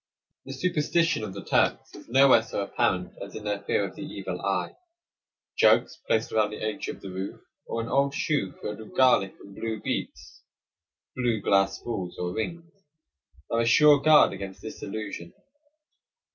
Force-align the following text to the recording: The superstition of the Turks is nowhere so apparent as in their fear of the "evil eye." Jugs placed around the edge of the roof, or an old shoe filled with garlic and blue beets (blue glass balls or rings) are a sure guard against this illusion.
The 0.45 0.53
superstition 0.53 1.23
of 1.23 1.35
the 1.35 1.45
Turks 1.45 1.93
is 1.93 2.09
nowhere 2.09 2.41
so 2.41 2.61
apparent 2.63 3.13
as 3.21 3.35
in 3.35 3.43
their 3.43 3.59
fear 3.61 3.85
of 3.87 3.95
the 3.95 4.01
"evil 4.01 4.41
eye." 4.41 4.75
Jugs 5.59 5.99
placed 6.07 6.31
around 6.31 6.49
the 6.49 6.59
edge 6.59 6.87
of 6.87 7.01
the 7.01 7.11
roof, 7.11 7.39
or 7.67 7.81
an 7.81 7.87
old 7.87 8.15
shoe 8.15 8.53
filled 8.63 8.79
with 8.79 8.97
garlic 8.97 9.35
and 9.39 9.53
blue 9.53 9.79
beets 9.79 10.41
(blue 11.15 11.39
glass 11.39 11.77
balls 11.83 12.17
or 12.17 12.33
rings) 12.33 12.73
are 13.51 13.59
a 13.61 13.65
sure 13.67 13.99
guard 14.01 14.33
against 14.33 14.59
this 14.63 14.81
illusion. 14.81 15.35